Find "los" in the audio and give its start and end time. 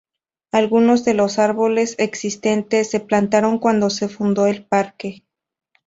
1.13-1.37